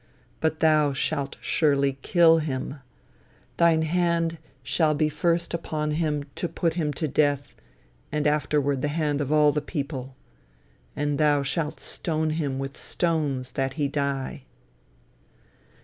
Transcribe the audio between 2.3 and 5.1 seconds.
him; thine hand shall be